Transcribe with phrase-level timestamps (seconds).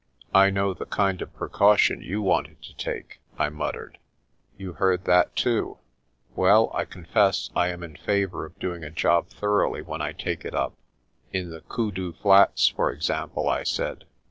[0.33, 3.99] "I know the kind of precaution you wanted to take," I muttered.
[4.57, 5.77] "You heard that too?
[6.35, 10.43] Well, I confess I am in favour of doing a job thoroughly when I take
[10.43, 10.73] it up."
[11.31, 14.05] "In the Koodoo Flats, for example," I said.